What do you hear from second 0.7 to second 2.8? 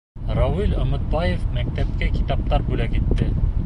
Өмөтбаев мәктәпкә китаптар